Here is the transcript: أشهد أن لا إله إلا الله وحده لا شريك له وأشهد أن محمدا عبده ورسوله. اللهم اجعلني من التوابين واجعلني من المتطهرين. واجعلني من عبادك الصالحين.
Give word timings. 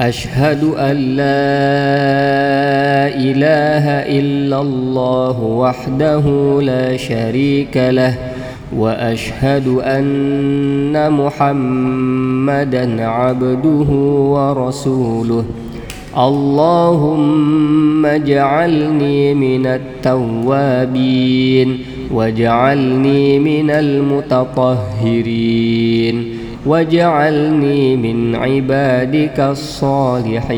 أشهد 0.00 0.64
أن 0.64 0.96
لا 0.96 1.24
إله 3.14 3.86
إلا 4.18 4.60
الله 4.60 5.40
وحده 5.42 6.22
لا 6.62 6.96
شريك 6.96 7.76
له 7.76 8.14
وأشهد 8.76 9.68
أن 9.68 11.12
محمدا 11.12 13.06
عبده 13.06 13.90
ورسوله. 14.34 15.44
اللهم 16.18 18.06
اجعلني 18.06 19.34
من 19.34 19.66
التوابين 19.66 20.98
واجعلني 22.12 23.38
من 23.38 23.70
المتطهرين. 23.70 25.24
واجعلني 26.66 27.96
من 27.96 28.34
عبادك 28.34 29.40
الصالحين. 29.40 30.52